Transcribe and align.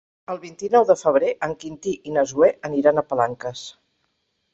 El 0.33 0.37
vint-i-nou 0.43 0.85
de 0.91 0.95
febrer 1.01 1.29
en 1.47 1.53
Quintí 1.63 1.93
i 2.11 2.13
na 2.15 2.23
Zoè 2.31 2.49
aniran 2.71 2.99
a 2.99 3.05
Palanques. 3.11 3.63